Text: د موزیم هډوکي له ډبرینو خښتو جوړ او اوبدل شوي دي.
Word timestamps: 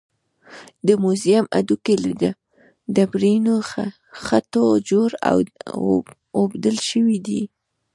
د 0.87 0.89
موزیم 1.03 1.45
هډوکي 1.57 1.95
له 2.03 2.29
ډبرینو 2.95 3.55
خښتو 4.23 4.63
جوړ 4.89 5.09
او 5.31 5.35
اوبدل 6.39 6.77
شوي 6.89 7.17
دي. 7.27 7.41